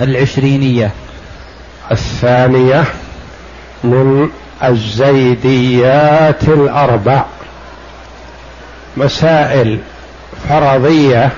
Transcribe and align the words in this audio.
العشرينية. 0.00 0.90
الثانية 1.90 2.84
من 3.84 4.30
الزيديات 4.64 6.42
الأربع. 6.42 7.24
مسائل 8.96 9.78
فرضية 10.48 11.30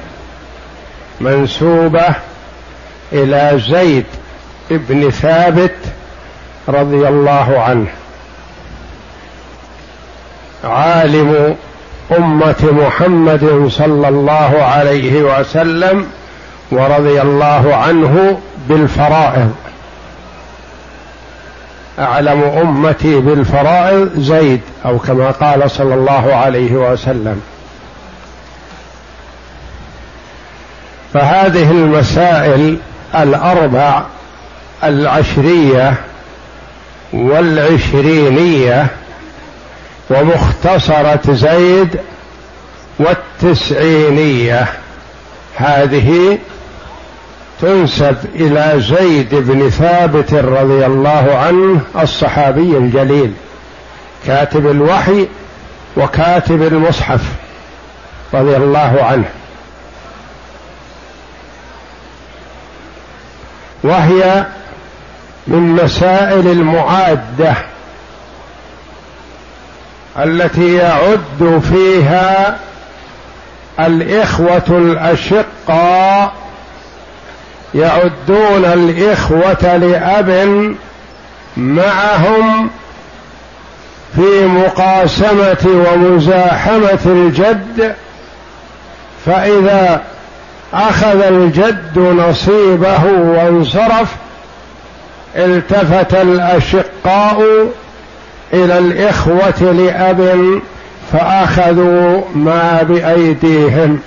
منسوبة 1.21 2.07
إلى 3.13 3.61
زيد 3.71 4.05
بن 4.71 5.11
ثابت 5.11 5.77
رضي 6.69 7.09
الله 7.09 7.61
عنه. 7.61 7.87
عالم 10.65 11.57
أمة 12.19 12.57
محمد 12.63 13.69
صلى 13.73 14.09
الله 14.09 14.63
عليه 14.63 15.23
وسلم 15.23 16.07
ورضي 16.71 17.23
الله 17.23 17.75
عنه 17.77 18.41
بالفرائض. 18.69 19.55
أعلم 21.99 22.43
أمتي 22.43 23.21
بالفرائض 23.21 24.11
زيد 24.17 24.61
أو 24.85 24.99
كما 24.99 25.31
قال 25.31 25.71
صلى 25.71 25.95
الله 25.95 26.35
عليه 26.35 26.73
وسلم. 26.73 27.43
فهذه 31.15 31.71
المسائل 31.71 32.79
الأربع 33.15 34.03
العشرية 34.85 35.95
والعشرينية 37.13 38.87
ومختصرة 40.11 41.21
زيد 41.35 42.01
والتسعينية. 42.99 44.67
هذه 45.57 46.39
تنسب 47.61 48.17
إلى 48.35 48.75
زيد 48.81 49.35
بن 49.35 49.71
ثابت 49.71 50.35
رضي 50.35 50.87
الله 50.87 51.39
عنه 51.39 51.81
الصحابي 52.03 52.77
الجليل 52.77 53.33
كاتب 54.27 54.67
الوحي 54.67 55.29
وكاتب 55.97 56.63
المصحف 56.63 57.21
رضي 58.35 58.57
الله 58.57 58.99
عنه. 59.03 59.29
وهي 63.83 64.47
من 65.47 65.61
مسائل 65.85 66.47
المعادة 66.47 67.55
التي 70.19 70.75
يعد 70.75 71.63
فيها 71.73 72.59
الإخوة 73.81 74.65
الأشقاء 74.69 76.33
يعدون 77.75 78.65
الإخوة 78.65 79.77
لأب 79.77 80.31
معهم 81.57 82.71
في 84.17 84.47
مقاسمة 84.47 85.67
ومزاحمة 85.67 86.99
الجد 87.07 87.95
فإذا 89.27 90.03
أخذ 90.75 91.23
الجد 91.23 91.99
نصيبه 91.99 93.05
وانصرف 93.05 94.15
التفت 95.37 96.15
الأشقاء 96.15 97.43
إلى 98.53 98.79
الإخوة 98.79 99.61
لأب 99.73 100.61
فأخذوا 101.13 102.23
ما 102.35 102.83
بأيديهم. 102.83 104.01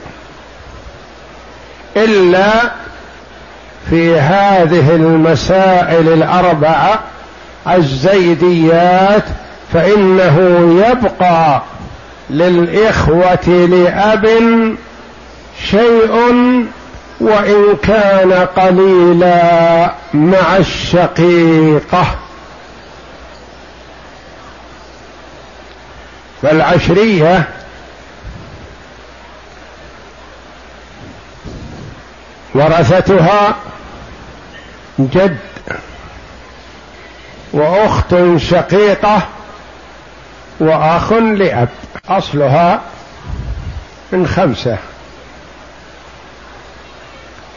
إلا 1.97 2.72
في 3.90 4.19
هذه 4.19 4.96
المسائل 4.96 6.14
الأربعة 6.14 7.00
الزيديات 7.68 9.24
فإنه 9.74 10.38
يبقى 10.88 11.62
للإخوة 12.30 13.47
لأب 13.47 14.28
شيء 15.70 16.16
وإن 17.20 17.78
كان 17.84 18.34
قليلا 18.34 19.91
مع 20.14 20.58
الشقيقة. 20.58 22.06
فالعشريه 26.41 27.47
ورثتها 32.56 33.56
جد 35.07 35.38
وأخت 37.53 38.16
شقيقة 38.38 39.22
وأخ 40.59 41.13
لأب 41.13 41.69
أصلها 42.09 42.81
من 44.11 44.28
خمسة. 44.28 44.78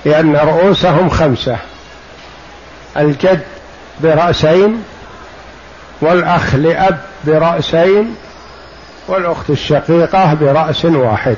لأن 0.04 0.37
رؤوسهم 0.37 1.10
خمسة 1.10 1.56
الجد 2.97 3.43
برأسين 4.00 4.84
والأخ 6.00 6.54
لأب 6.54 7.00
برأسين 7.25 8.16
والأخت 9.09 9.50
الشقيقة 9.50 10.34
برأس 10.34 10.84
واحد. 10.84 11.37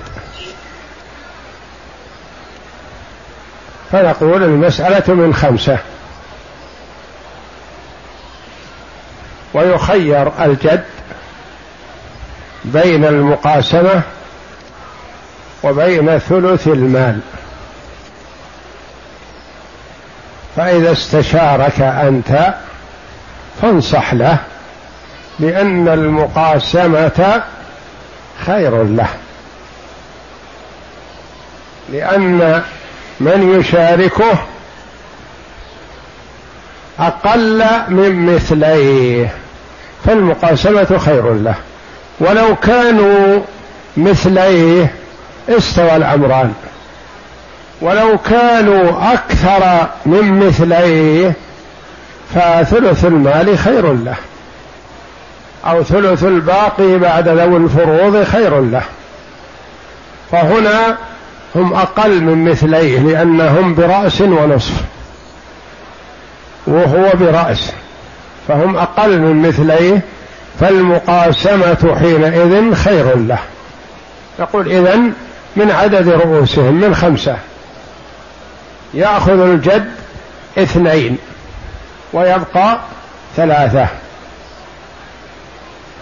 فنقول 3.92 4.42
المسألة 4.42 5.14
من 5.14 5.34
خمسة. 5.34 5.78
ويخير 9.56 10.44
الجد 10.44 10.84
بين 12.64 13.04
المقاسمة 13.04 14.02
وبين 15.62 16.18
ثلث 16.18 16.66
المال. 16.66 17.20
فإذا 20.56 20.92
استشارك 20.92 21.80
أنت 21.80 22.54
فانصح 23.62 24.14
له 24.14 24.38
لأن 25.38 25.88
المقاسمة 25.88 27.42
خير 28.46 28.82
له. 28.82 29.08
لأن 31.92 32.62
من 33.20 33.60
يشاركه 33.60 34.38
أقل 36.98 37.64
من 37.88 38.34
مثليه. 38.34 39.45
فالمقاسمة 40.06 40.98
خير 40.98 41.34
له. 41.34 41.54
ولو 42.20 42.56
كانوا 42.56 43.40
مثليه 43.96 44.92
استوى 45.48 45.96
الأمران. 45.96 46.52
ولو 47.80 48.18
كانوا 48.18 49.12
أكثر 49.12 49.86
من 50.06 50.46
مثليه 50.46 51.32
فثلث 52.34 53.04
المال 53.04 53.58
خير 53.58 53.92
له. 53.92 54.14
أو 55.66 55.82
ثلث 55.82 56.24
الباقي 56.24 56.98
بعد 56.98 57.28
ذوي 57.28 57.56
الفروض 57.56 58.24
خير 58.24 58.60
له. 58.60 58.82
فهنا 60.32 60.96
هم 61.54 61.74
أقل 61.74 62.20
من 62.22 62.50
مثليه 62.50 62.98
لأنهم 62.98 63.74
برأس 63.74 64.20
ونصف. 64.20 64.74
وهو 66.66 67.10
برأس. 67.14 67.72
فهم 68.48 68.76
أقل 68.76 69.18
من 69.18 69.48
مثليه 69.48 70.00
فالمقاسمة 70.60 71.96
حينئذ 72.00 72.74
خير 72.74 73.18
له. 73.18 73.38
نقول 74.40 74.72
إذن 74.72 75.12
من 75.56 75.70
عدد 75.70 76.08
رؤوسهم 76.08 76.80
من 76.80 76.94
خمسة. 76.94 77.36
يأخذ 78.94 79.40
الجد 79.40 79.90
اثنين 80.58 81.18
ويبقى 82.12 82.78
ثلاثة. 83.36 83.86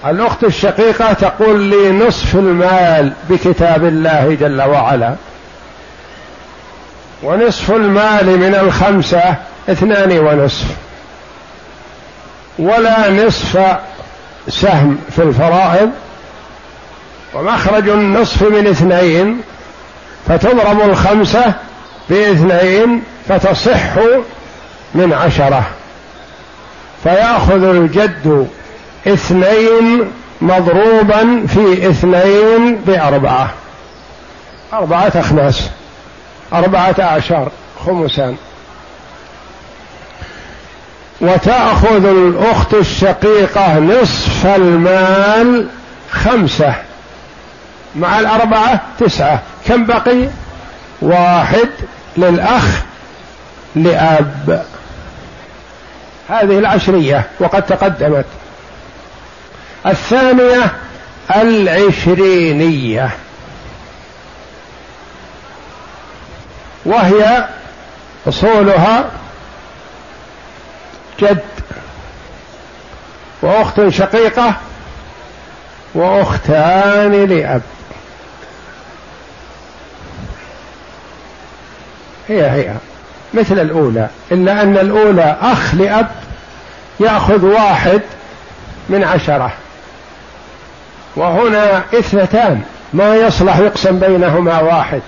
الأخت 0.07 0.45
الشقيقة 0.45 1.13
تقول 1.13 1.61
لي 1.61 1.93
نصف 1.93 2.35
المال 2.35 3.13
بكتاب 3.31 3.85
الله 3.85 4.37
جل 4.41 4.63
وعلا 4.63 5.15
ونصف 7.23 7.71
المال 7.71 8.39
من 8.39 8.55
الخمسة 8.55 9.35
اثنان 9.69 10.19
ونصف. 10.19 10.67
ولا 12.59 13.11
نصف 13.11 13.59
سهم 14.49 14.99
في 15.17 15.23
الفرائض 15.23 15.91
ومخرج 17.35 17.89
النصف 17.89 18.43
من 18.43 18.67
اثنين 18.67 19.41
فتضرب 20.29 20.81
الخمسة 20.81 21.55
باثنين 22.11 23.03
فتصح 23.29 23.97
من 24.95 25.13
عشرة. 25.13 25.67
فيأخذ 27.03 27.65
الجد 27.65 28.49
اثنين 29.07 30.11
مضروبا 30.41 31.47
في 31.47 31.91
اثنين 31.91 32.77
بأربعة. 32.77 33.51
أربعة 34.73 35.13
أخماس 35.15 35.71
أربعة 36.53 36.95
أعشار 37.01 37.51
خمسان 37.87 38.37
وتأخذ 41.25 42.05
الأخت 42.07 42.75
الشقيقة 42.75 43.79
نصف 43.79 44.47
المال 44.47 45.69
خمسة 46.11 46.75
مع 47.97 48.21
الأربعة 48.21 48.81
تسعة. 49.01 49.43
كم 49.67 49.87
بقي؟ 49.87 50.29
واحد 51.01 51.69
للأخ 52.17 52.83
لأب. 53.77 54.65
هذه 56.29 56.59
العشرية 56.59 57.27
وقد 57.41 57.63
تقدمت. 57.63 58.25
الثانية 59.87 60.73
العشرينية. 61.37 63.11
وهي 66.85 67.49
أصولها 68.29 69.11
جد 71.21 71.39
وأخت 73.43 73.89
شقيقة 73.89 74.55
وأختان 75.95 77.25
لأب. 77.25 77.63
هي 82.29 82.51
هي 82.51 82.75
مثل 83.35 83.59
الأولى. 83.59 84.09
إلا 84.33 84.63
أن 84.63 84.79
الأولى 84.79 85.37
أخ 85.43 85.75
لأب 85.75 86.11
يأخذ 87.01 87.45
واحد 87.45 88.01
من 88.89 89.05
عشرة. 89.05 89.53
وهنا 91.17 91.83
اثنتان. 91.95 92.63
ما 92.93 93.17
يصلح 93.17 93.59
يقسم 93.59 93.99
بينهما 93.99 94.61
واحد. 94.61 95.03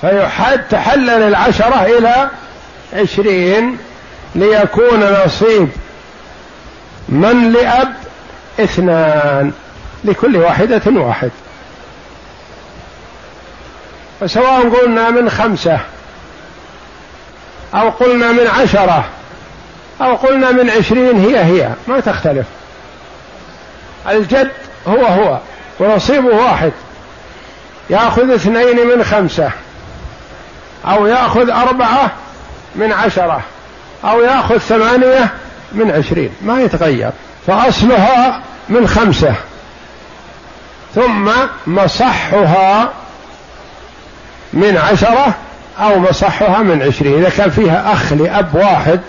فيحد 0.00 0.60
تحلل 0.70 1.22
العشرة 1.22 1.84
إلى 1.98 2.30
عشرين 2.92 3.78
ليكون 4.34 5.22
نصيب 5.24 5.68
من 7.08 7.52
لأب 7.52 7.94
اثنان 8.60 9.52
لكل 10.04 10.36
واحدة 10.36 10.82
واحد. 10.86 11.30
فسواء 14.20 14.68
قلنا 14.68 15.10
من 15.10 15.30
خمسة 15.30 15.80
أو 17.74 17.90
قلنا 17.90 18.32
من 18.32 18.46
عشرة 18.46 19.04
أو 20.00 20.14
قلنا 20.14 20.50
من 20.50 20.70
عشرين 20.70 21.20
هي 21.20 21.44
هي 21.44 21.70
ما 21.88 22.00
تختلف. 22.00 22.46
الجد 24.08 24.50
هو 24.86 25.06
هو 25.06 25.38
ونصيبه 25.80 26.36
واحد. 26.36 26.72
يأخذ 27.90 28.30
اثنين 28.30 28.86
من 28.86 29.04
خمسة 29.04 29.50
أو 30.84 31.06
يأخذ 31.06 31.50
أربعة 31.50 32.10
من 32.74 32.92
عشرة 32.92 33.40
أو 34.04 34.20
يأخذ 34.20 34.58
ثمانية 34.58 35.28
من 35.72 35.90
عشرين 35.90 36.30
ما 36.42 36.62
يتغير. 36.62 37.10
فأصلها 37.46 38.40
من 38.68 38.88
خمسة. 38.88 39.34
ثم 40.94 41.30
مصحها 41.66 42.90
من 44.52 44.76
عشرة 44.76 45.34
أو 45.80 45.98
مصحها 45.98 46.62
من 46.62 46.82
عشرين. 46.82 47.18
إذا 47.18 47.30
كان 47.30 47.50
فيها 47.50 47.92
أخ 47.92 48.12
لأب 48.12 48.54
واحد 48.54 49.00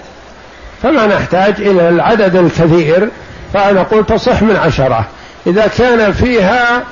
فما 0.84 1.08
نحتاج 1.08 1.54
إلى 1.58 1.90
العدد 1.90 2.36
الكثير. 2.36 3.10
فنقول 3.54 4.06
تصح 4.06 4.42
من 4.42 4.56
عشرة. 4.56 5.06
إذا 5.48 5.68
كان 5.78 6.14
فيها 6.14 6.84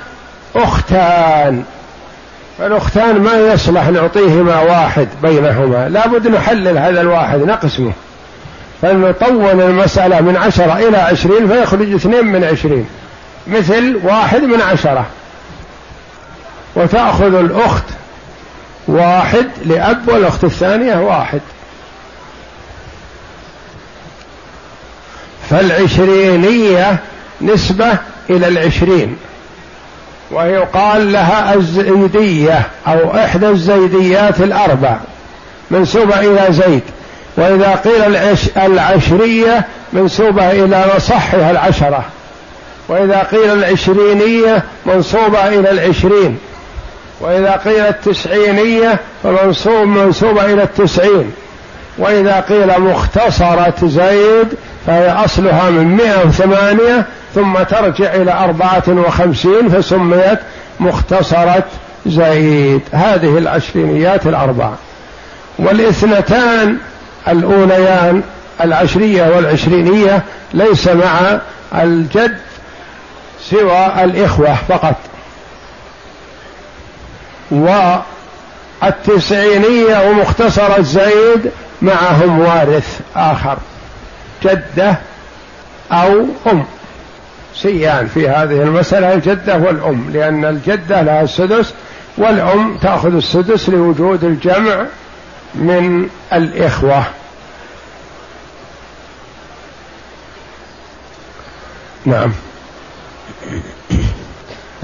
أختان 0.56 1.64
فالأختان 2.58 3.20
ما 3.20 3.52
يصلح 3.52 3.88
نعطيهما 3.88 4.60
واحد 4.60 5.08
بينهما. 5.22 5.88
لابد 5.88 6.28
نحلل 6.28 6.78
هذا 6.78 7.00
الواحد 7.00 7.38
نقسمه 7.38 7.92
فنطول 8.82 9.60
المسألة 9.60 10.20
من 10.20 10.36
عشرة 10.36 10.88
إلى 10.88 10.96
عشرين 10.96 11.48
فيخرج 11.48 11.94
اثنين 11.94 12.26
من 12.26 12.44
عشرين. 12.44 12.86
مثل 13.46 14.00
واحد 14.04 14.42
من 14.42 14.60
عشرة. 14.60 15.06
وتأخذ 16.76 17.34
الأخت 17.34 17.84
واحد 18.88 19.46
لأب 19.64 20.08
والأخت 20.08 20.44
الثانية 20.44 20.96
واحد. 20.96 21.40
فالعشرينية 25.50 26.98
نسبة 27.40 27.98
إلى 28.30 28.48
العشرين. 28.48 29.16
ويقال 30.30 31.12
لها 31.12 31.54
الزيدية 31.54 32.62
أو 32.86 33.16
إحدى 33.16 33.48
الزيديات 33.48 34.40
الأربع 34.40 34.96
منسوبة 35.70 36.20
إلى 36.20 36.46
زيد. 36.50 36.82
وإذا 37.36 37.74
قيل 37.74 38.02
العش 38.02 38.48
العشرية 38.56 39.64
منسوبة 39.92 40.50
إلى 40.50 40.84
مصحها 40.96 41.50
العشرة. 41.50 42.04
وإذا 42.88 43.22
قيل 43.32 43.52
العشرينية 43.52 44.62
منصوبة 44.86 45.48
إلى 45.48 45.70
العشرين. 45.70 46.38
وإذا 47.20 47.60
قيل 47.64 47.80
التسعينية 47.80 48.98
فمنصوب 49.22 49.86
منسوبة 49.86 50.44
إلى 50.44 50.62
التسعين. 50.62 51.32
وإذا 51.98 52.40
قيل 52.40 52.80
مختصرة 52.80 53.74
زيد 53.82 54.48
فهي 54.88 55.10
أصلها 55.10 55.70
من 55.70 55.96
مئة 55.96 56.26
وثمانية 56.26 57.06
ثم 57.34 57.62
ترجع 57.62 58.14
إلى 58.14 58.32
أربعة 58.32 58.82
وخمسين 58.88 59.68
فسميت 59.68 60.38
مختصرة 60.80 61.64
زيد. 62.06 62.80
هذه 62.92 63.38
العشرينيات 63.38 64.26
الأربعة. 64.26 64.74
والإثنتان 65.58 66.76
الأوليان 67.28 68.22
العشرية 68.64 69.36
والعشرينية 69.36 70.22
ليس 70.54 70.88
مع 70.88 71.38
الجد 71.74 72.38
سوى 73.50 73.86
الإخوة 74.04 74.56
فقط. 74.68 74.96
والتسعينية 78.82 80.10
ومختصرة 80.10 80.82
زيد 80.82 81.50
معهم 81.82 82.38
وارث 82.38 83.00
آخر. 83.16 83.58
جدة 84.42 84.98
أو 85.92 86.26
أم. 86.46 86.64
سيان 87.54 88.06
في 88.06 88.28
هذه 88.28 88.62
المسألة 88.62 89.14
الجدة 89.14 89.56
والأم 89.56 90.10
لأن 90.12 90.44
الجدة 90.44 91.02
لها 91.02 91.22
السدس 91.22 91.74
والأم 92.16 92.76
تأخذ 92.76 93.14
السدس 93.16 93.68
لوجود 93.68 94.24
الجمع 94.24 94.86
من 95.54 96.08
الإخوة. 96.32 97.04
نعم. 102.06 102.32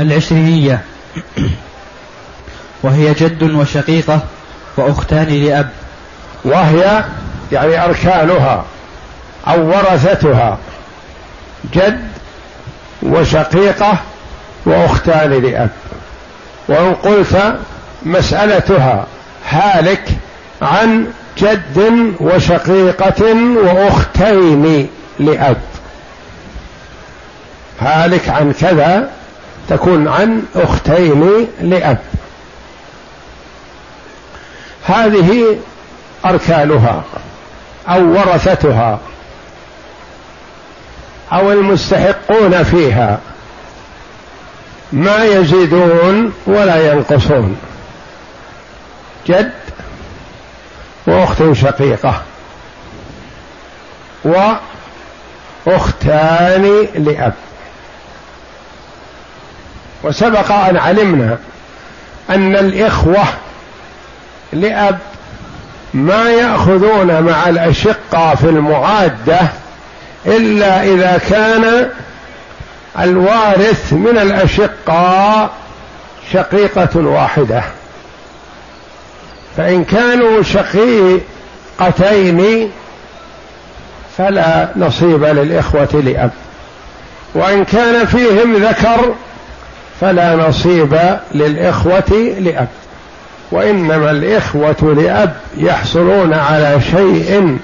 العشرينية 0.00 0.80
وهي 2.82 3.12
جد 3.12 3.42
وشقيقة 3.42 4.20
وأختان 4.76 5.28
لأب. 5.28 5.70
وهي 6.44 7.04
يعني 7.52 7.84
أركانها. 7.84 8.64
أو 9.49 9.69
ورثتها 9.69 10.59
جد 11.73 12.09
وشقيقة 13.03 13.99
وأختان 14.67 15.31
لأب. 15.31 15.71
وإن 16.69 16.95
قلت 16.95 17.57
مسألتها 18.03 19.07
هالك 19.51 20.09
عن 20.63 21.07
جد 21.39 22.13
وشقيقة 22.21 23.35
وأختين 23.57 24.89
لأب. 25.19 25.61
هالك 27.81 28.29
عن 28.29 28.53
كذا 28.53 29.11
تكون 29.69 30.09
عن 30.09 30.43
أختين 30.57 31.47
لأب. 31.61 31.99
هذه 34.87 35.57
أركانها 36.25 37.03
أو 37.89 38.13
ورثتها. 38.13 39.01
أو 41.33 41.52
المستحقون 41.52 42.62
فيها. 42.62 43.19
ما 44.93 45.25
يزيدون 45.25 46.33
ولا 46.47 46.93
ينقصون. 46.93 47.57
جد 49.26 49.52
وأخت 51.07 51.52
شقيقة. 51.52 52.23
وأختان 55.66 56.87
لأب. 56.95 57.35
وسبق 60.02 60.52
أن 60.52 60.76
علمنا 60.76 61.38
أن 62.31 62.57
الإخوة 62.57 63.25
لأب 64.52 64.99
ما 65.95 66.31
يأخذون 66.31 67.21
مع 67.21 67.49
الأشقة 67.49 68.35
في 68.35 68.45
المعادة 68.45 69.40
إلا 70.26 70.83
إذا 70.83 71.21
كان 71.31 71.88
الوارث 73.00 73.93
من 73.93 74.19
الأشقاء 74.19 75.50
شقيقة 76.33 77.00
واحدة. 77.00 77.62
فإن 79.57 79.85
كانوا 79.85 80.43
شقيقتين 80.43 81.21
فلا 84.19 84.69
نصيب 84.76 85.25
للإخوة 85.25 86.02
لأب. 86.04 86.31
وإن 87.35 87.64
كان 87.64 88.07
فيهم 88.07 88.57
ذكر 88.57 89.14
فلا 90.00 90.37
نصيب 90.37 90.99
للإخوة 91.35 92.35
لأب. 92.38 92.69
وإنما 93.50 94.11
الإخوة 94.11 94.95
لأب 94.97 95.37
يحصلون 95.57 96.35
على 96.35 96.81
شيء 96.90 97.59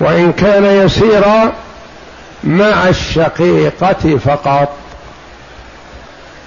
وإن 0.00 0.32
كان 0.32 0.64
يسيرا 0.64 1.52
مع 2.44 2.88
الشقيقة 2.88 4.18
فقط. 4.18 4.76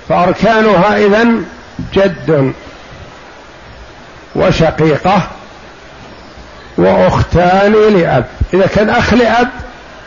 فأركانها 0.10 0.98
إذن 0.98 1.46
جد 1.94 2.54
وشقيقة 4.36 5.22
وأختان 6.78 7.72
لأب. 7.72 8.26
إذا 8.54 8.68
كان 8.68 8.90
أخ 8.90 9.14
لأب 9.14 9.50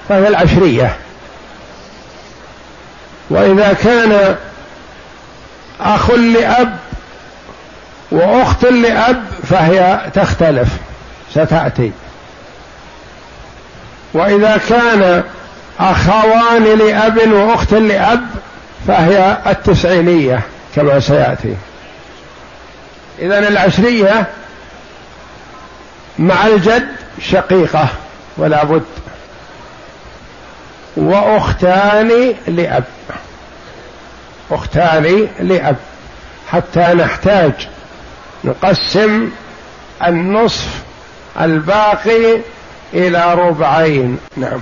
فهي 0.08 0.28
العشرية. 0.28 0.96
وإذا 3.30 3.72
كان 3.72 4.36
أخ 5.80 6.10
لأب 6.10 6.78
وأخت 8.10 8.64
لأب 8.64 9.24
فهي 9.42 10.10
تختلف 10.14 10.68
ستأتي. 11.34 11.92
وإذا 14.14 14.60
كان 14.68 15.24
أخوان 15.80 16.64
لأب 16.64 17.32
وأخت 17.32 17.74
لأب 17.74 18.26
فهي 18.86 19.36
التسعينية 19.46 20.40
كما 20.76 21.00
سيأتي. 21.00 21.56
إذا 23.18 23.48
العشرية 23.48 24.26
مع 26.18 26.46
الجد 26.46 26.88
شقيقة 27.20 27.88
ولا 28.36 28.64
بد. 28.64 28.84
وأختان 30.96 32.34
لأب. 32.48 32.84
أختان 34.50 35.28
لأب. 35.40 35.76
حتى 36.48 36.80
نحتاج 36.80 37.52
نقسم 38.44 39.30
النصف 40.06 40.68
الباقي 41.40 42.40
إلى 42.94 43.34
ربعين. 43.34 44.18
نعم. 44.36 44.60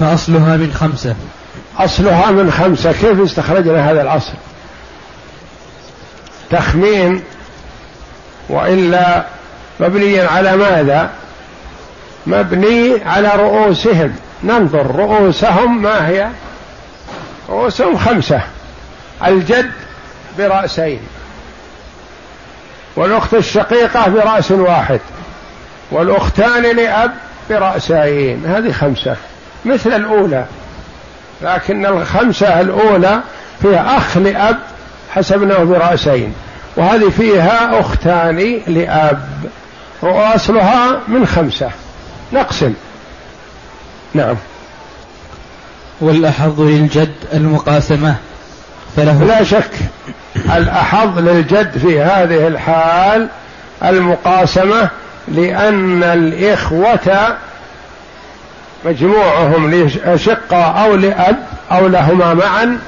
فأصلها 0.00 0.56
من 0.56 0.72
خمسة. 0.72 1.14
أصلها 1.78 2.30
من 2.30 2.52
خمسة. 2.52 2.92
كيف 2.92 3.20
استخرجنا 3.20 3.90
هذا 3.90 4.02
الأصل؟ 4.02 4.32
تخمين 6.50 7.22
وإلا 8.48 9.24
مبنيا 9.80 10.28
على 10.28 10.56
ماذا؟ 10.56 11.10
مبني 12.26 13.04
على 13.04 13.28
رؤوسهم. 13.36 14.16
ننظر 14.44 14.86
رؤوسهم 14.96 15.82
ما 15.82 16.08
هي؟ 16.08 16.28
رؤوسهم 17.48 17.98
خمسة. 17.98 18.40
الجد 19.26 19.70
برأسين. 20.38 21.00
والأخت 22.96 23.34
الشقيقة 23.34 24.08
برأس 24.08 24.50
واحد. 24.50 25.00
والأختان 25.90 26.76
لأب 26.76 27.14
برأسين. 27.50 28.44
هذه 28.46 28.72
خمسة. 28.72 29.16
مثل 29.64 29.92
الأولى. 29.92 30.44
لكن 31.42 31.86
الخمسة 31.86 32.60
الأولى 32.60 33.20
فيها 33.62 33.96
أخ 33.96 34.16
لأب 34.16 34.58
حسبناه 35.14 35.64
برأسين. 35.64 36.34
وهذه 36.76 37.10
فيها 37.10 37.80
أختان 37.80 38.60
لأب. 38.66 39.28
وأصلها 40.02 41.00
من 41.08 41.26
خمسة. 41.26 41.70
نقسم. 42.32 42.74
نعم. 44.14 44.36
والأحظ 46.00 46.60
للجد 46.60 47.14
المقاسمة. 47.34 48.14
فله 48.96 49.24
لا 49.24 49.44
شك. 49.44 49.70
الأحظ 50.36 51.18
للجد 51.18 51.78
في 51.78 52.00
هذه 52.00 52.46
الحال 52.46 53.28
المقاسمة 53.84 54.90
لأن 55.28 56.02
الإخوة 56.02 57.36
مجموعهم 58.84 59.70
لشقة 59.70 60.62
أو 60.62 60.94
لأب 60.94 61.36
أو 61.72 61.86
لهما 61.86 62.34
معا 62.34 62.78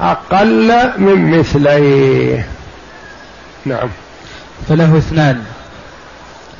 أقل 0.00 0.72
من 0.98 1.38
مثليه. 1.38 2.46
نعم. 3.66 3.88
فله 4.68 4.98
اثنان. 4.98 5.42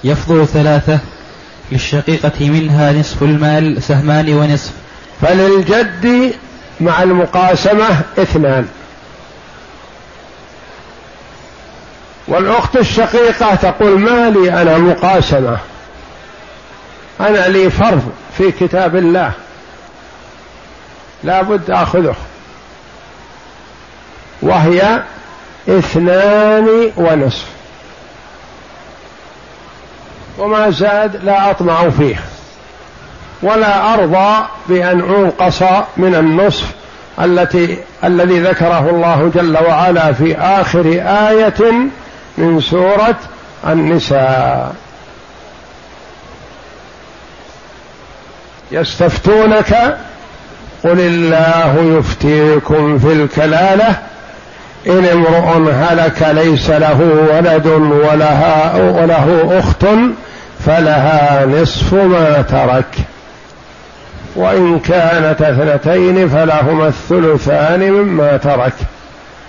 يفضل 0.04 0.46
ثلاثة 0.46 0.98
للشقيقة 1.72 2.50
منها 2.50 2.92
نصف 2.92 3.22
المال 3.22 3.82
سهمان 3.82 4.34
ونصف. 4.34 4.72
فللجد 5.22 6.34
مع 6.80 7.02
المقاسمة 7.02 8.00
اثنان. 8.18 8.66
والأخت 12.28 12.76
الشقيقة 12.76 13.54
تقول 13.54 13.98
ما 13.98 14.30
لي 14.30 14.62
أنا 14.62 14.78
مقاسمة. 14.78 15.58
أنا 17.20 17.48
لي 17.48 17.70
فرض 17.70 18.12
في 18.38 18.52
كتاب 18.52 18.96
الله. 18.96 19.32
لا 21.24 21.42
بد 21.42 21.70
أخذه. 21.70 22.14
وهي 24.42 25.02
اثنان 25.68 26.92
ونصف. 26.96 27.46
وما 30.38 30.70
زاد 30.70 31.24
لا 31.24 31.50
أطمع 31.50 31.90
فيه. 31.90 32.16
ولا 33.42 33.94
أرضى 33.94 34.46
بأن 34.68 35.00
أنقص 35.00 35.62
من 35.96 36.14
النصف 36.14 36.64
التي 37.20 37.78
الذي 38.04 38.40
ذكره 38.40 38.90
الله 38.90 39.30
جل 39.34 39.58
وعلا 39.68 40.12
في 40.12 40.36
آخر 40.36 40.86
آية 41.06 41.88
من 42.38 42.60
سورة 42.60 43.16
النساء. 43.68 44.74
يستفتونك 48.72 49.96
قل 50.84 51.00
الله 51.00 51.98
يفتيكم 51.98 52.98
في 52.98 53.12
الكلالة. 53.12 53.98
إن 54.86 55.04
امرؤ 55.04 55.70
هلك 55.72 56.22
ليس 56.22 56.70
له 56.70 57.28
ولد 57.32 57.66
ولها 57.66 58.74
وله 58.74 59.58
أخت 59.58 59.86
فلها 60.66 61.46
نصف 61.46 61.94
ما 61.94 62.42
ترك. 62.42 62.98
وإن 64.36 64.78
كانت 64.78 65.42
اثنتين 65.42 66.28
فلهما 66.28 66.88
الثلثان 66.88 67.92
مما 67.92 68.36
ترك. 68.36 68.74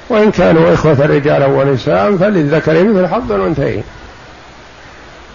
وإن 0.10 0.32
كانوا 0.32 0.74
إخوة 0.74 1.06
رجالا 1.06 1.46
ونساء 1.46 2.18
فللذكر 2.18 2.84
مثل 2.84 3.08
حظ 3.08 3.32
الأنثيين. 3.32 3.84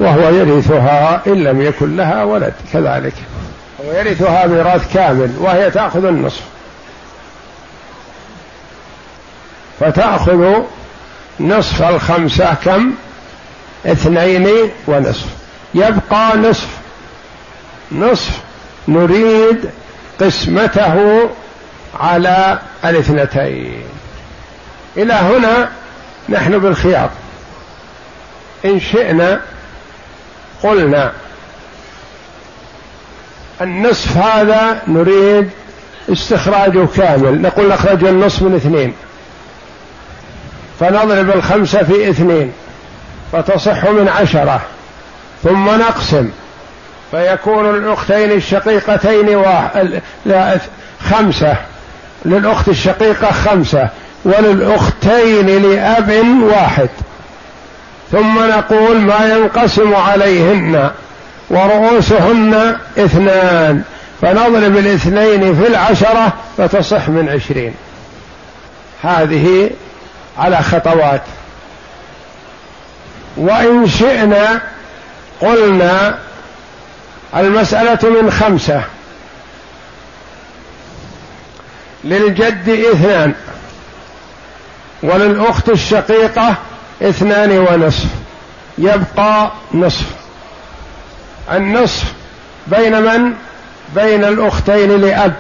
وهو 0.01 0.29
يرثها 0.31 1.23
إن 1.27 1.45
لم 1.45 1.63
يكن 1.63 1.97
لها 1.97 2.25
ولد 2.25 2.55
كذلك. 2.73 3.15
هو 3.85 3.93
يرثها 3.93 4.47
ميراث 4.47 4.95
كامل 4.95 5.35
وهي 5.39 5.71
تأخذ 5.71 6.05
النصف. 6.05 6.43
فتأخذ 9.81 10.63
نصف 11.41 11.83
الخمسة 11.83 12.55
كم؟ 12.65 12.93
اثنين 13.87 14.49
ونصف. 14.87 15.27
يبقى 15.75 16.37
نصف. 16.37 16.69
نصف 17.93 18.41
نريد 18.89 19.71
قسمته 20.21 21.29
على 22.01 22.59
الاثنتين. 22.85 23.83
إلى 24.97 25.13
هنا 25.13 25.69
نحن 26.29 26.59
بالخيار. 26.59 27.11
إن 28.65 28.81
شئنا 28.81 29.41
قلنا 30.63 31.13
النصف 33.61 34.17
هذا 34.17 34.83
نريد 34.89 35.51
استخراجه 36.13 36.87
كامل. 36.97 37.43
نقول 37.43 37.69
نخرج 37.69 38.05
النصف 38.05 38.43
من 38.43 38.55
اثنين. 38.55 38.95
فنضرب 40.81 41.31
الخمسة 41.31 41.83
في 41.83 42.11
اثنين 42.11 42.53
فتصح 43.33 43.85
من 43.85 44.09
عشرة 44.09 44.61
ثم 45.43 45.71
نقسم. 45.71 46.31
فيكون 47.11 47.75
الأختين 47.75 48.33
الشقيقتين 48.33 49.29
واحد 49.29 50.01
خمسة. 51.11 51.57
للأخت 52.25 52.69
الشقيقة 52.69 53.33
خمسة. 53.33 53.89
وللأختين 54.25 55.63
لأب 55.63 56.41
واحد. 56.43 56.89
ثم 58.13 58.39
نقول 58.49 58.97
ما 58.97 59.35
ينقسم 59.35 59.95
عليهن 59.95 60.91
ورؤوسهن 61.51 62.77
اثنان 62.99 63.83
فنضرب 64.23 64.77
الاثنين 64.77 65.55
في 65.55 65.67
العشرة 65.67 66.33
فتصح 66.57 67.09
من 67.09 67.29
عشرين. 67.29 67.75
هذه 69.03 69.71
على 70.39 70.57
خطوات. 70.63 71.23
وإن 73.37 73.89
شئنا 73.89 74.61
قلنا 75.41 76.19
المسألة 77.37 78.11
من 78.11 78.31
خمسة. 78.31 78.83
للجد 82.05 82.69
اثنان. 82.69 83.35
وللأخت 85.05 85.69
الشقيقة 85.69 86.55
اثنان 87.03 87.59
ونصف. 87.59 88.07
يبقى 88.79 89.51
نصف. 89.75 90.07
النصف 91.53 92.13
بين 92.67 93.03
من؟ 93.03 93.33
بين 93.95 94.25
الأختين 94.25 95.01
لأب. 95.01 95.35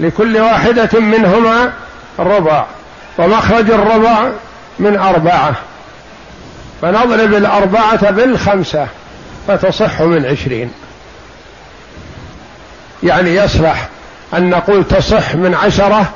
لكل 0.00 0.36
واحدة 0.36 1.00
منهما 1.00 1.72
ربع. 2.18 2.64
ومخرج 3.18 3.70
الربع 3.70 4.30
من 4.78 4.96
أربعة. 4.96 5.54
فنضرب 6.82 7.34
الأربعة 7.34 8.10
بالخمسة 8.10 8.86
فتصح 9.48 10.00
من 10.00 10.26
عشرين. 10.26 10.72
يعني 13.02 13.34
يصلح 13.34 13.88
أن 14.34 14.50
نقول 14.50 14.84
تصح 14.84 15.34
من 15.34 15.54
عشرة 15.54 16.12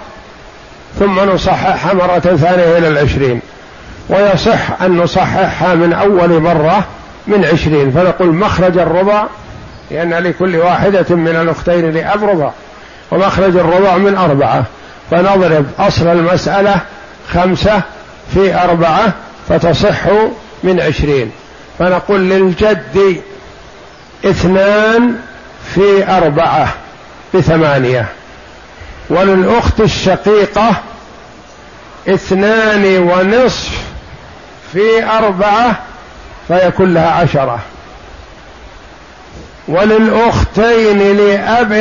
ثم 0.98 1.20
نصححها 1.20 1.94
مرة 1.94 2.18
ثانية 2.18 2.78
إلى 2.78 2.88
العشرين. 2.88 3.40
ويصح 4.08 4.82
أن 4.82 4.96
نصححها 4.96 5.74
من 5.74 5.92
أول 5.92 6.40
مرة 6.40 6.84
من 7.26 7.44
عشرين. 7.44 7.90
فنقول 7.90 8.34
مخرج 8.34 8.78
الربع 8.78 9.24
لأن 9.90 10.14
لكل 10.14 10.56
واحدة 10.56 11.16
من 11.16 11.36
الأختين 11.36 11.90
لأب 11.90 12.24
ربع. 12.24 12.50
ومخرج 13.10 13.56
الربع 13.56 13.96
من 13.96 14.16
أربعة. 14.16 14.64
فنضرب 15.10 15.66
أصل 15.78 16.06
المسألة 16.06 16.80
خمسة 17.32 17.82
في 18.34 18.54
أربعة 18.54 19.12
فتصح 19.48 20.06
من 20.62 20.80
عشرين. 20.80 21.30
فنقول 21.78 22.20
للجد 22.20 23.22
اثنان 24.24 25.16
في 25.74 26.10
أربعة 26.16 26.68
بثمانية. 27.34 28.06
وللأخت 29.10 29.80
الشقيقة 29.80 30.82
اثنان 32.08 32.98
ونصف 32.98 33.70
في 34.72 35.04
أربعة 35.04 35.78
فيكون 36.48 36.94
لها 36.94 37.10
عشرة. 37.10 37.58
وللأختين 39.68 41.16
لأب 41.16 41.72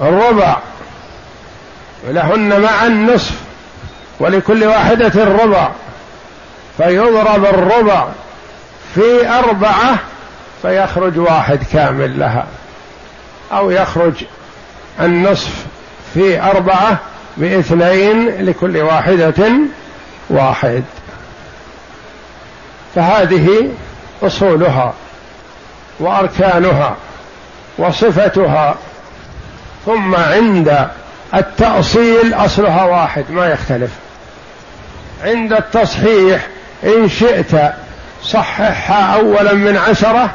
ربع 0.00 0.56
ولهن 2.08 2.60
معا 2.60 2.88
نصف 2.88 3.34
ولكل 4.20 4.64
واحدة 4.64 5.22
الربع 5.22 5.70
فيضرب 6.78 7.44
الربع 7.44 8.08
في 8.94 9.28
أربعة 9.28 9.98
فيخرج 10.62 11.18
واحد 11.18 11.58
كامل 11.72 12.18
لها 12.18 12.46
أو 13.52 13.70
يخرج 13.70 14.24
النصف 15.00 15.66
في 16.14 16.40
أربعة 16.40 16.98
باثنين 17.36 18.28
لكل 18.28 18.76
واحدة 18.76 19.50
واحد. 20.30 20.82
فهذه 22.94 23.70
أصولها 24.22 24.94
وأركانها 26.00 26.96
وصفتها 27.78 28.76
ثم 29.86 30.14
عند 30.14 30.88
التأصيل 31.34 32.34
أصلها 32.34 32.84
واحد 32.84 33.24
ما 33.30 33.46
يختلف. 33.46 33.90
عند 35.24 35.52
التصحيح 35.52 36.46
إن 36.84 37.08
شئت 37.08 37.72
صححها 38.22 39.14
أولا 39.20 39.52
من 39.52 39.76
عشرة 39.76 40.30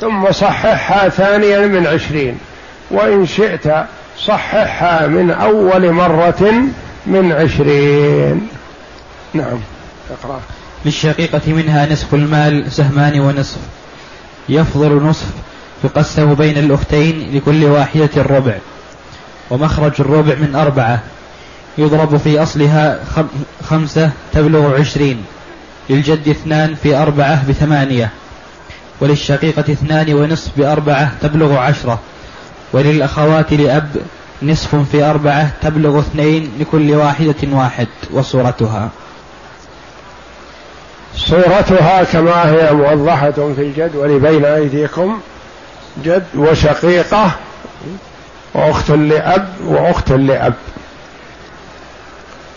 ثم 0.00 0.32
صححها 0.32 1.08
ثانيا 1.08 1.58
من 1.58 1.86
عشرين. 1.86 2.38
وإن 2.90 3.26
شئت 3.26 3.86
صححها 4.18 5.06
من 5.06 5.30
أول 5.30 5.92
مرة 5.92 6.52
من 7.06 7.32
عشرين. 7.32 8.48
نعم. 9.34 9.58
اقرأ. 10.10 10.40
للشقيقة 10.84 11.52
منها 11.52 11.92
نصف 11.92 12.14
المال 12.14 12.72
سهمان 12.72 13.20
ونصف. 13.20 13.58
يفضل 14.48 15.02
نصف 15.02 15.26
يقسم 15.84 16.34
بين 16.34 16.58
الأختين 16.58 17.36
لكل 17.36 17.64
واحدة 17.64 18.10
الربع. 18.16 18.54
ومخرج 19.50 19.92
الربع 20.00 20.34
من 20.34 20.54
أربعة. 20.54 21.00
يضرب 21.78 22.16
في 22.16 22.42
أصلها 22.42 23.00
خمسة 23.64 24.10
تبلغ 24.32 24.80
عشرين. 24.80 25.24
للجد 25.90 26.28
اثنان 26.28 26.74
في 26.74 26.96
أربعة 26.96 27.48
بثمانية. 27.48 28.10
وللشقيقة 29.00 29.72
اثنان 29.72 30.14
ونصف 30.14 30.50
بأربعة 30.56 31.12
تبلغ 31.22 31.56
عشرة. 31.56 32.00
وللأخوات 32.72 33.52
لأب 33.52 33.96
نصف 34.42 34.74
في 34.92 35.02
أربعة 35.02 35.50
تبلغ 35.62 36.00
اثنين 36.00 36.52
لكل 36.60 36.94
واحدة 36.94 37.34
واحد 37.52 37.86
وصورتها. 38.10 38.90
صورتها 41.16 42.04
كما 42.04 42.50
هي 42.50 42.72
موضحة 42.72 43.30
في 43.30 43.62
الجدول 43.62 44.18
بين 44.18 44.44
أيديكم 44.44 45.20
جد 46.04 46.26
وشقيقة 46.34 47.30
وأخت 48.54 48.90
لأب 48.90 49.48
وأخت 49.64 50.12
لأب. 50.12 50.54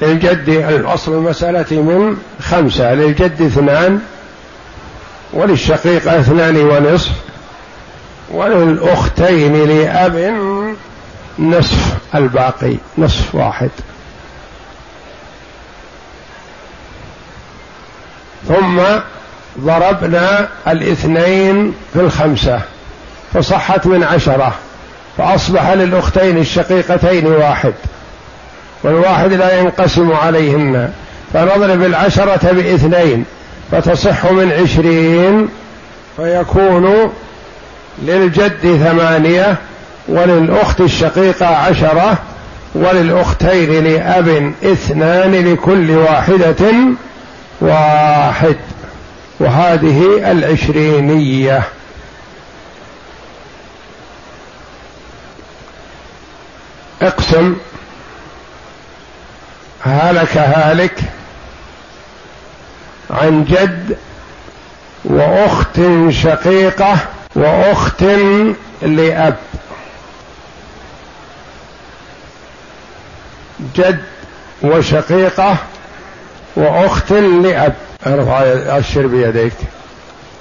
للجد 0.02 0.50
الأصل 0.50 1.14
المسألة 1.14 1.82
من 1.82 2.18
خمسة 2.42 2.94
للجد 2.94 3.42
اثنان 3.42 4.00
وللشقيقة 5.34 6.20
اثنان 6.20 6.58
ونصف. 6.58 7.12
وللأختين 8.34 9.66
لأب 9.68 10.34
نصف 11.40 11.98
الباقي 12.16 12.76
نصف 12.98 13.36
واحد. 13.36 13.70
ثم 18.48 18.82
ضربنا 19.60 20.48
الاثنين 20.68 21.74
في 21.94 22.00
الخمسة 22.00 22.62
فصحت 23.34 23.88
من 23.88 24.04
عشرة 24.04 24.54
فأصبح 25.18 25.70
للأختين 25.70 26.38
الشقيقتين 26.38 27.28
واحد. 27.28 27.74
والواحد 28.84 29.34
لا 29.34 29.60
ينقسم 29.60 30.12
عليهن 30.12 30.94
فنضرب 31.34 31.84
العشرة 31.84 32.52
بإثنين 32.52 33.26
فتصح 33.72 34.26
من 34.26 34.52
عشرين 34.52 35.50
فيكون 36.18 37.14
للجد 38.00 38.84
ثمانية 38.84 39.58
وللأخت 40.08 40.82
الشقيقة 40.82 41.46
عشرة 41.46 42.18
وللأختين 42.76 43.84
لأب 43.84 44.54
اثنان 44.64 45.54
لكل 45.54 45.92
واحدة 45.92 46.74
واحد. 47.62 48.56
وهذه 49.40 50.32
العشرينية. 50.32 51.64
اقسم. 57.02 57.56
هلك 59.84 60.38
هالك 60.38 61.00
عن 63.10 63.44
جد 63.44 63.98
وأخت 65.04 65.80
شقيقة 66.10 66.98
وأخت 67.42 68.04
لأب. 68.82 69.36
جد 73.76 74.04
وشقيقة 74.62 75.58
وأخت 76.56 77.12
لأب. 77.12 77.74
ارفع 78.08 78.42
أشر 78.78 79.08
بيديك. 79.08 79.54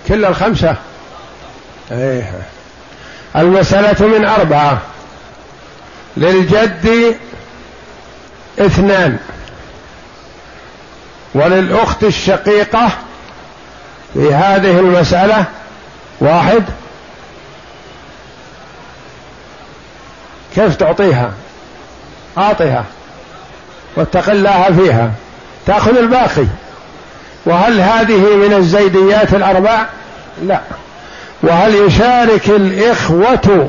كل 0.09 0.25
الخمسة. 0.25 0.77
إيه. 1.93 2.33
المسألة 3.37 4.07
من 4.07 4.25
أربعة. 4.25 4.79
للجد 6.17 7.17
اثنان. 8.59 9.19
وللأخت 11.35 12.05
الشقيقة 12.05 12.91
في 14.15 14.35
هذه 14.35 14.79
المسألة 14.79 15.45
واحد. 16.21 16.65
كيف 20.55 20.77
تعطيها؟ 20.77 21.33
أعطها 22.39 22.85
واتق 23.97 24.31
الله 24.31 24.65
فيها. 24.79 25.11
تأخذ 25.67 25.97
الباقي. 25.99 26.47
وهل 27.47 27.81
هذه 27.81 28.37
من 28.37 28.53
الزيديات 28.53 29.35
الأربع؟ 29.35 29.87
لا. 30.43 30.61
وهل 31.43 31.75
يشارك 31.75 32.49
الإخوة 32.49 33.69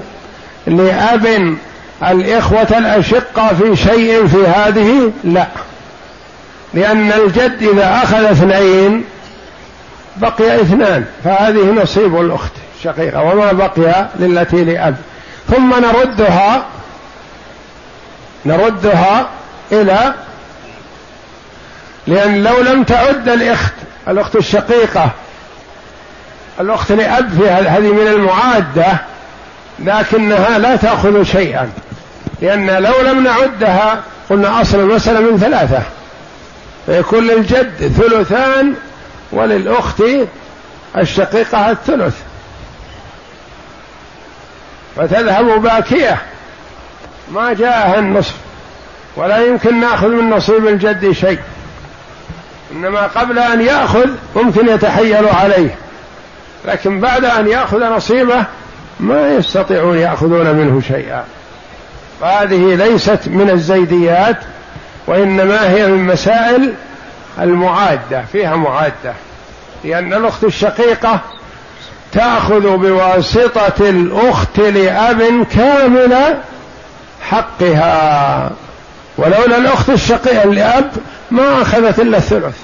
لأب 0.67 1.55
الإخوة 2.03 2.77
الأشقة 2.77 3.47
في 3.47 3.75
شيء 3.75 4.27
في 4.27 4.47
هذه؟ 4.47 5.11
لا. 5.23 5.47
لأن 6.73 7.11
الجد 7.11 7.69
إذا 7.73 7.99
أخذ 8.03 8.23
اثنين 8.23 9.03
بقي 10.17 10.61
اثنان 10.61 11.05
فهذه 11.23 11.71
نصيب 11.71 12.21
الأخت 12.21 12.51
الشقيقة 12.77 13.23
وما 13.23 13.51
بقي 13.51 14.07
للتي 14.19 14.63
لأب. 14.63 14.95
ثم 15.51 15.75
نردها 15.75 16.65
نردها 18.45 19.29
إلى 19.71 20.13
لأن 22.07 22.43
لو 22.43 22.61
لم 22.61 22.83
تعد 22.83 23.29
الأخت 23.29 23.73
الأخت 24.07 24.35
الشقيقة 24.35 25.11
الأخت 26.59 26.91
لأب 26.91 27.29
في 27.29 27.49
هذه 27.49 27.79
من 27.79 28.07
المعادة 28.07 28.97
لكنها 29.79 30.59
لا 30.59 30.75
تأخذ 30.75 31.23
شيئا 31.23 31.69
لأن 32.41 32.69
لو 32.69 33.01
لم 33.01 33.23
نعدها 33.23 34.01
قلنا 34.29 34.61
أصل 34.61 34.79
المسألة 34.79 35.19
من 35.19 35.37
ثلاثة 35.37 35.83
فيكون 36.85 37.27
للجد 37.27 37.93
ثلثان 37.97 38.73
وللأخت 39.31 40.03
الشقيقة 40.97 41.71
الثلث. 41.71 42.15
فتذهب 44.95 45.61
باكية. 45.61 46.21
ما 47.33 47.53
جاءها 47.53 47.99
النصف. 47.99 48.35
ولا 49.15 49.45
يمكن 49.45 49.79
نأخذ 49.79 50.07
من 50.07 50.29
نصيب 50.29 50.67
الجد 50.67 51.11
شيء. 51.11 51.39
إنما 52.71 53.01
قبل 53.01 53.39
أن 53.39 53.61
يأخذ 53.61 54.09
ممكن 54.35 54.69
يتحيل 54.69 55.27
عليه. 55.27 55.75
لكن 56.65 56.99
بعد 56.99 57.25
أن 57.25 57.47
يأخذ 57.47 57.83
نصيبه 57.83 58.45
ما 58.99 59.29
يستطيعون 59.29 59.97
يأخذون 59.97 60.51
منه 60.51 60.81
شيئا. 60.87 61.23
فهذه 62.21 62.75
ليست 62.75 63.19
من 63.27 63.49
الزيديات 63.49 64.37
وإنما 65.07 65.69
هي 65.69 65.87
من 65.87 66.05
مسائل 66.05 66.73
المعادة. 67.39 68.23
فيها 68.31 68.55
معادة. 68.55 69.13
لأن 69.83 70.13
الأخت 70.13 70.43
الشقيقة 70.43 71.19
تأخذ 72.13 72.77
بواسطة 72.77 73.89
الأخت 73.89 74.59
لأب 74.59 75.45
كامل 75.51 76.37
حقها. 77.29 78.51
ولولا 79.17 79.57
الأخت 79.57 79.89
الشقيقة 79.89 80.45
لأب 80.45 80.91
ما 81.31 81.61
أخذت 81.61 81.99
إلا 81.99 82.17
الثلث. 82.17 82.55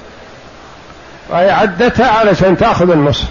وهي 1.28 1.50
عدتها 1.50 2.10
علشان 2.10 2.56
تأخذ 2.56 2.90
النصف. 2.90 3.24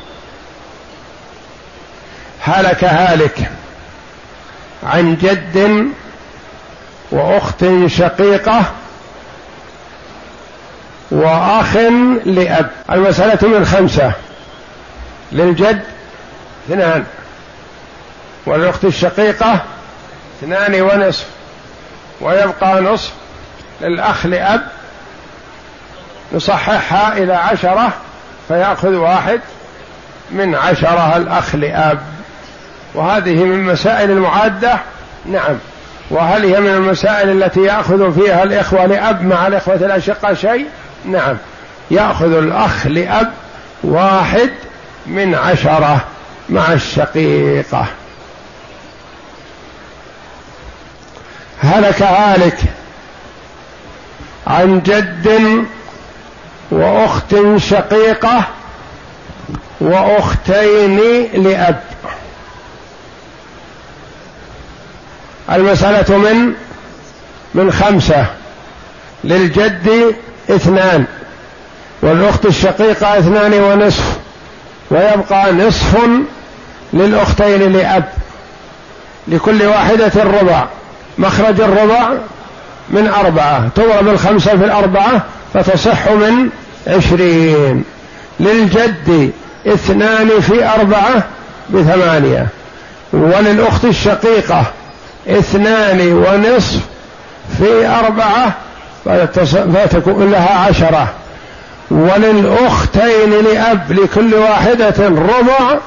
هلك 2.42 2.84
هالك 2.84 3.52
عن 4.84 5.16
جد 5.16 5.88
وأخت 7.12 7.66
شقيقة 7.88 8.64
وأخ 11.12 11.76
لأب. 12.26 12.70
المسألة 12.92 13.48
من 13.48 13.66
خمسة. 13.66 14.12
للجد 15.32 15.97
اثنان. 16.68 17.04
والأخت 18.46 18.86
الشقيقة 18.86 19.62
اثنان 20.40 20.82
ونصف. 20.82 21.26
ويبقى 22.22 22.82
نصف 22.82 23.12
للأخ 23.82 24.26
لأب 24.26 24.62
نصححها 26.34 27.18
إلى 27.18 27.34
عشرة 27.34 27.94
فيأخذ 28.48 28.94
واحد 28.94 29.40
من 30.32 30.56
عشرة 30.56 31.18
الأخ 31.18 31.56
لأب. 31.56 32.00
وهذه 32.94 33.44
من 33.44 33.64
مسائل 33.64 34.12
المعادة؟ 34.12 34.80
نعم. 35.26 35.58
وهل 36.10 36.46
هي 36.46 36.60
من 36.60 36.70
المسائل 36.70 37.44
التي 37.44 37.60
يأخذ 37.62 38.22
فيها 38.22 38.44
الإخوة 38.44 38.86
لأب 38.86 39.26
مع 39.26 39.48
الإخوة 39.48 39.76
الأشقة 39.76 40.34
شيء؟ 40.34 40.66
نعم. 41.06 41.38
يأخذ 41.92 42.38
الأخ 42.38 42.88
لأب 42.88 43.32
واحد 43.84 44.50
من 45.06 45.36
عشرة 45.36 46.06
مع 46.50 46.74
الشقيقة. 46.74 47.86
هلك 51.64 52.02
هالك 52.02 52.58
عن 54.48 54.82
جد 54.82 55.66
وأخت 56.72 57.36
شقيقة 57.58 58.44
وأختين 59.82 61.00
لأب. 61.44 61.84
المسألة 65.52 66.18
من؟ 66.18 66.54
من 67.54 67.72
خمسة. 67.72 68.26
للجد 69.24 70.16
اثنان 70.50 71.06
والأخت 72.02 72.46
الشقيقة 72.46 73.20
اثنان 73.20 73.54
ونصف 73.54 74.18
ويبقى 74.92 75.52
نصف 75.52 75.98
للأختين 76.94 77.74
لأب 77.74 78.04
لكل 79.28 79.64
واحدة 79.64 80.12
ربع. 80.16 80.66
مخرج 81.18 81.62
الربع 81.62 82.10
من 82.90 83.08
أربعة. 83.08 83.70
تضرب 83.76 84.08
الخمسة 84.08 84.58
في 84.58 84.66
الأربعة 84.66 85.22
فتصح 85.54 86.12
من 86.12 86.50
عشرين. 86.88 87.84
للجد 88.40 89.32
اثنان 89.68 90.30
في 90.42 90.66
أربعة 90.66 91.24
بثمانية. 91.70 92.48
وللأخت 93.14 93.86
الشقيقة 93.86 94.64
اثنان 95.28 96.14
ونصف 96.14 96.80
في 97.58 97.88
أربعة 97.88 98.54
فتكون 99.74 100.32
لها 100.32 100.60
عشرة. 100.68 101.08
وللأختين 101.92 103.30
لأب 103.44 103.92
لكل 103.92 104.34
واحدة 104.34 104.96
ربع 105.00 105.78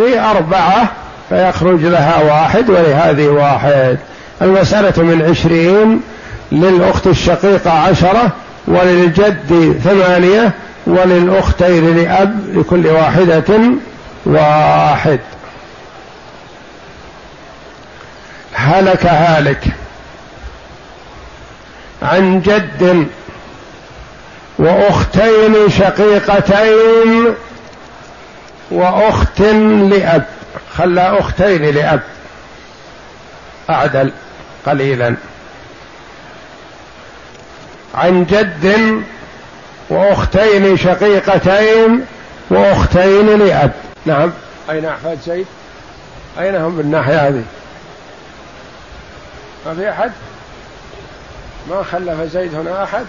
في 0.00 0.20
أربعة 0.20 0.92
فيخرج 1.28 1.84
لها 1.84 2.22
واحد 2.22 2.70
ولهذه 2.70 3.26
واحد. 3.26 3.98
المسألة 4.42 5.02
من 5.02 5.22
عشرين 5.30 6.00
للأخت 6.52 7.06
الشقيقة 7.06 7.70
عشرة 7.70 8.32
وللجد 8.66 9.80
ثمانية 9.84 10.52
وللأختين 10.86 11.96
لأب 11.96 12.56
لكل 12.56 12.86
واحدة 12.86 13.60
واحد. 14.26 15.20
هلك 18.52 19.06
هالك 19.06 19.64
عن 22.02 22.40
جد 22.40 23.06
وأختين 24.58 25.54
شقيقتين 25.78 27.34
وأخت 28.70 29.40
لأب. 29.40 30.24
خلى 30.74 31.18
أختين 31.18 31.62
لأب. 31.74 32.00
أعدل 33.70 34.12
قليلا. 34.66 35.14
عن 37.94 38.24
جد 38.24 39.02
وأختين 39.90 40.76
شقيقتين 40.76 42.06
وأختين 42.50 43.38
لأب. 43.38 43.72
نعم. 44.06 44.32
أين 44.70 44.86
أحفاد 44.86 45.18
زيد 45.26 45.46
أين 46.38 46.54
هم 46.54 46.76
بالناحيه 46.76 47.28
هذه؟ 47.28 47.42
ما 49.66 49.74
في 49.74 49.90
أحد؟ 49.90 50.12
ما 51.70 51.82
خلف 51.82 52.32
زيد 52.32 52.54
هنا 52.54 52.84
أحد؟ 52.84 53.04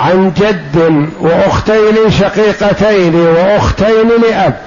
عن 0.00 0.32
جد 0.36 1.08
وأختين 1.20 2.10
شقيقتين 2.10 3.14
وأختين 3.14 4.08
لأب. 4.08 4.60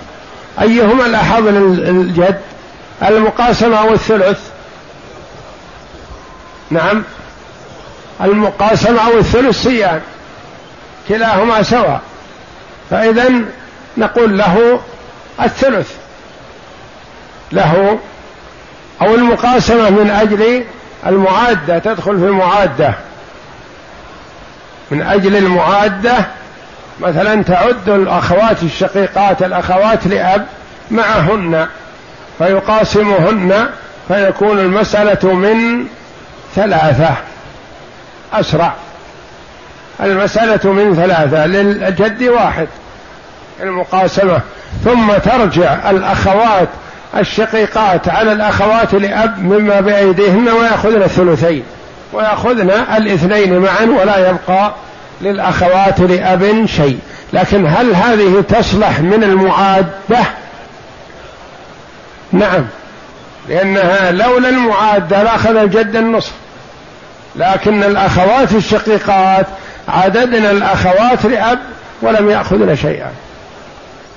أيهما 0.62 1.06
الأحظ 1.06 1.48
للجد؟ 1.48 2.40
المقاسمة 3.04 3.78
أو 3.78 3.94
الثلث؟ 3.94 4.40
نعم. 6.70 7.04
المقاسمة 8.22 9.06
أو 9.06 9.18
الثلث 9.18 9.64
سيان 9.64 10.02
كلاهما 11.10 11.64
سواء. 11.64 12.02
فإذا 12.90 13.32
نقول 13.98 14.38
له 14.38 14.80
الثلث. 15.42 15.92
له 17.52 18.00
أو 19.02 19.16
المقاسمة 19.16 19.90
من 19.90 20.10
أجل 20.10 20.66
المعادة 21.06 21.80
تدخل 21.80 22.20
في 22.20 22.26
المعادة. 22.26 23.09
من 24.92 25.02
أجل 25.02 25.36
المعادة 25.36 26.16
مثلا 27.00 27.44
تعد 27.44 27.90
الأخوات 27.90 28.64
الشقيقات 28.64 29.44
الأخوات 29.44 30.08
لأب 30.08 30.46
معهن 30.92 31.68
فيقاسمهن 32.38 33.70
فيكون 34.08 34.60
المسألة 34.60 35.34
من 35.34 35.86
ثلاثة 36.56 37.10
أسرع. 38.34 38.74
المسألة 40.04 40.72
من 40.72 40.96
ثلاثة 40.96 41.46
للجد 41.46 42.24
واحد 42.24 42.68
المقاسمة. 43.62 44.40
ثم 44.86 45.14
ترجع 45.14 45.90
الأخوات 45.90 46.68
الشقيقات 47.18 48.10
على 48.10 48.32
الأخوات 48.32 48.94
لأب 48.94 49.40
مما 49.40 49.82
بأيديهن 49.82 50.50
ويأخذن 50.50 51.04
الثلثين. 51.04 51.64
ويأخذن 52.14 52.70
الاثنين 52.70 53.60
معا 53.60 53.86
ولا 54.02 54.30
يبقى 54.30 54.74
للأخوات 55.22 56.00
لأب 56.00 56.66
شيء. 56.66 57.00
لكن 57.34 57.68
هل 57.68 57.96
هذه 57.96 58.44
تصلح 58.50 59.00
من 59.00 59.24
المعادة؟ 59.24 60.20
نعم. 62.32 62.66
لأنها 63.50 64.12
لولا 64.12 64.50
المعادة 64.50 65.24
لأخذ 65.24 65.56
الجد 65.56 65.96
النصف. 65.96 66.32
لكن 67.36 67.84
الأخوات 67.84 68.52
الشقيقات 68.52 69.46
عددنا 69.88 70.52
الأخوات 70.52 71.26
لأب 71.26 71.60
ولم 72.02 72.30
يأخذن 72.30 72.76
شيئا. 72.76 73.12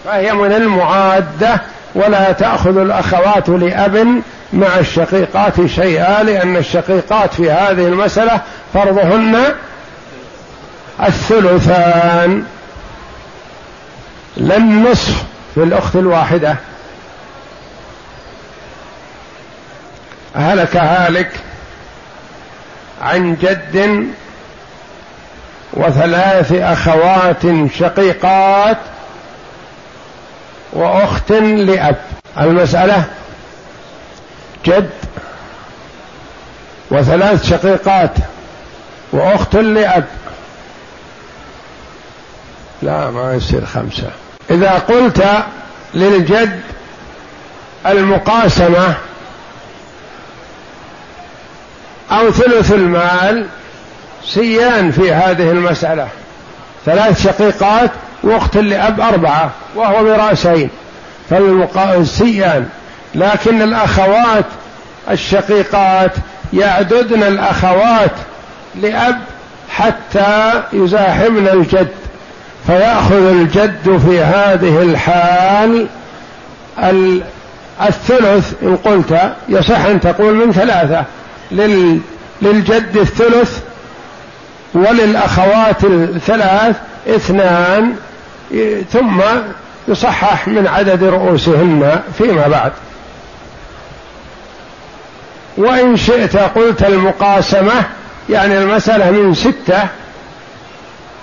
فهي 0.05 0.33
من 0.33 0.52
المعادة 0.52 1.61
ولا 1.94 2.33
تأخذ 2.33 2.78
الأخوات 2.78 3.48
لأب 3.48 4.22
مع 4.52 4.78
الشقيقات 4.78 5.66
شيئا 5.66 6.22
لأن 6.22 6.56
الشقيقات 6.56 7.34
في 7.34 7.50
هذه 7.50 7.86
المسألة 7.86 8.40
فرضهن 8.74 9.54
الثلثان. 11.00 12.44
لا 14.36 14.56
النصف 14.56 15.24
في 15.54 15.62
الأخت 15.62 15.96
الواحدة. 15.96 16.56
هلك 20.34 20.76
هالك 20.76 21.30
عن 23.02 23.36
جد 23.36 24.06
وثلاث 25.72 26.52
أخوات 26.52 27.42
شقيقات 27.78 28.78
وأخت 30.72 31.32
لأب. 31.32 31.96
المسألة 32.40 33.04
جد 34.64 34.90
وثلاث 36.90 37.51
شقيقات 37.51 38.11
وأخت 39.12 39.57
لأب. 39.57 40.05
لا 42.83 43.11
ما 43.11 43.35
يصير 43.35 43.66
خمسة. 43.66 44.11
إذا 44.51 44.70
قلت 44.70 45.25
للجد 45.94 46.61
المقاسمة 47.87 48.94
أو 52.11 52.31
ثلث 52.31 52.72
المال 52.72 53.46
سيان 54.25 54.90
في 54.90 55.12
هذه 55.12 55.51
المسألة. 55.51 56.09
ثلاث 56.87 57.22
شقيقات 57.25 57.90
وأخت 58.22 58.57
لأب 58.57 59.01
أربعة 59.01 59.51
وهو 59.75 60.05
برأسين. 60.05 60.70
فالسيان 61.31 62.68
لكن 63.14 63.62
الأخوات 63.62 64.44
الشقيقات 65.11 66.12
يعددن 66.53 67.22
الأخوات 67.22 68.12
لأب 68.83 69.18
حتى 69.70 70.62
يزاحمن 70.72 71.48
الجد 71.48 71.88
فيأخذ 72.66 73.31
الجد 73.31 74.01
في 74.07 74.20
هذه 74.20 74.83
الحال 74.83 75.87
الثلث 77.88 78.53
إن 78.62 78.77
قلت 78.77 79.33
يصح 79.48 79.85
أن 79.85 80.01
تقول 80.01 80.35
من 80.35 80.53
ثلاثة 80.53 81.05
للجد 82.42 82.96
الثلث 82.96 83.59
وللأخوات 84.75 85.85
الثلاث 85.85 86.77
اثنان 87.09 87.94
ثم 88.92 89.20
يصحح 89.88 90.48
من 90.48 90.66
عدد 90.66 91.05
رؤوسهن 91.05 92.01
فيما 92.18 92.48
بعد. 92.48 92.72
وإن 95.56 95.96
شئت 95.96 96.36
قلت 96.36 96.82
المقاسمة 96.82 97.72
يعني 98.30 98.58
المسألة 98.58 99.10
من 99.10 99.34
ستة 99.34 99.82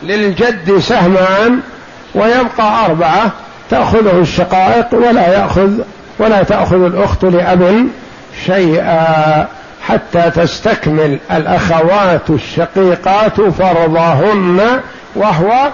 للجد 0.04 0.80
سهمان 0.80 1.60
ويبقى 2.16 2.86
أربعة 2.86 3.32
تأخذه 3.70 4.20
الشقائق 4.22 4.94
ولا 4.94 5.28
يأخذ 5.28 5.72
ولا 6.20 6.44
تأخذ 6.44 6.84
الأخت 6.86 7.24
لأب 7.24 7.88
شيئا 8.46 9.48
حتى 9.88 10.32
تستكمل 10.36 11.20
الأخوات 11.32 12.30
الشقيقات 12.30 13.42
فرضهن 13.42 14.60
وهو 15.16 15.70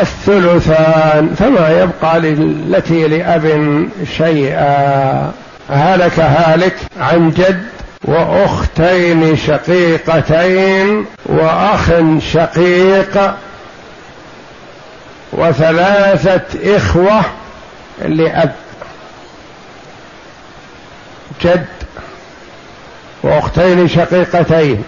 الثلثان 0.00 1.34
فما 1.38 1.82
يبقى 1.82 2.20
للتي 2.20 3.08
لأب 3.08 3.86
شيئا. 4.16 5.32
هلك 5.70 6.20
هالك 6.20 6.76
عن 7.00 7.30
جد 7.30 7.66
وأختين 8.04 9.36
شقيقتين 9.36 11.06
وأخ 11.26 11.90
شقيق 12.18 13.34
وثلاثة 15.32 16.76
إخوة 16.76 17.20
لأب. 18.04 18.52
جد 21.42 21.66
وأختين 23.22 23.88
شقيقتين 23.88 24.84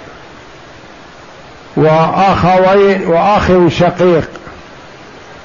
واخوين 1.77 3.07
وأخ 3.07 3.51
شقيق 3.69 4.29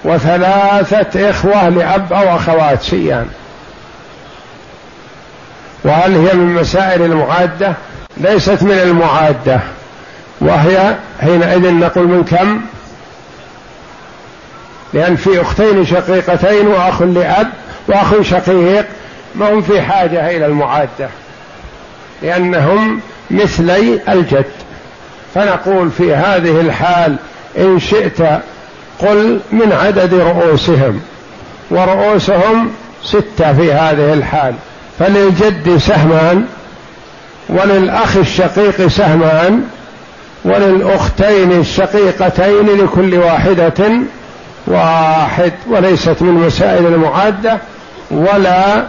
وثلاثة 0.04 1.30
إخوة 1.30 1.70
لأب 1.70 2.14
أو 2.14 2.36
أخوات 2.36 2.82
سيان 2.82 3.30
وهل 5.84 6.16
هي 6.16 6.34
من 6.34 6.54
مسائل 6.54 7.02
المعادة؟ 7.02 7.74
ليست 8.18 8.64
من 8.64 8.80
المعادة. 8.84 9.60
وهي 10.42 10.96
حينئذ 11.22 11.74
نقول 11.74 12.08
من 12.08 12.24
كم؟ 12.24 12.62
لأن 14.94 15.16
في 15.16 15.42
أختين 15.42 15.86
شقيقتين 15.86 16.68
وأخ 16.68 17.02
لأب 17.02 17.48
وأخ 17.88 18.22
شقيق 18.22 18.86
ما 19.36 19.54
هم 19.54 19.62
في 19.62 19.82
حاجة 19.82 20.38
إلى 20.38 20.46
المعادة؟ 20.46 21.10
لأنهم 22.22 23.02
مثلي 23.32 24.00
الجد. 24.10 24.46
فنقول 25.36 25.92
في 25.92 26.16
هذه 26.16 26.62
الحال 26.62 27.16
إن 27.58 27.80
شئت 27.80 28.22
قل 29.00 29.40
من 29.52 29.72
عدد 29.72 30.14
رؤوسهم. 30.14 31.02
ورؤوسهم 31.72 32.72
ستة 33.04 33.54
في 33.54 33.74
هذه 33.74 34.14
الحال. 34.14 34.54
فللجد 35.02 35.78
سهمان 35.78 36.46
وللأخ 37.50 38.18
الشقيق 38.18 38.88
سهمان 38.88 39.64
وللأختين 40.46 41.52
الشقيقتين 41.52 42.68
لكل 42.84 43.16
واحدة 43.16 43.92
واحد 44.68 45.52
وليست 45.70 46.22
من 46.22 46.34
مسائل 46.34 46.86
المعادة 46.86 47.58
ولا 48.12 48.86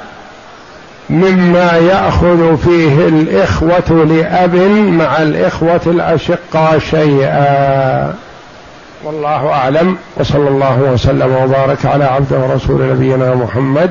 مما 1.10 1.72
يأخذ 1.72 2.56
فيه 2.56 3.08
الإخوة 3.08 4.04
لأب 4.04 4.56
مع 4.98 5.22
الإخوة 5.22 5.80
الأشقاء 5.86 6.78
شيئا. 6.78 8.14
والله 9.04 9.48
أعلم 9.48 9.96
وصلى 10.16 10.48
الله 10.48 10.78
وسلم 10.80 11.36
وبارك 11.36 11.86
على 11.86 12.04
عبده 12.04 12.38
ورسول 12.38 12.82
نبينا 12.82 13.34
محمد 13.34 13.90